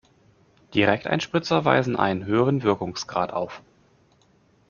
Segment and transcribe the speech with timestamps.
[0.73, 3.61] Direkteinspritzer weisen einen höheren Wirkungsgrad auf.